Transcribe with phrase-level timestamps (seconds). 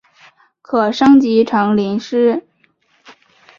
[0.63, 2.43] 可升级成麟师。